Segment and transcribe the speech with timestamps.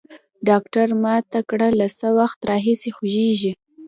[0.47, 3.51] ډاکتر ما ته کړه له څه وخت راهيسي خوږېږي.